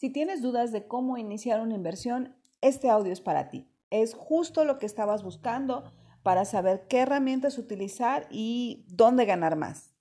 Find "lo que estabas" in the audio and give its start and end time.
4.64-5.22